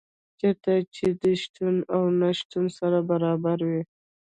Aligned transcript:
چېرته 0.39 0.71
چي 0.95 1.07
دي 1.21 1.33
شتون 1.41 1.75
او 1.95 2.03
نه 2.19 2.29
شتون 2.39 2.65
سره 2.77 2.99
برابر 3.09 3.57
وي 3.69 3.81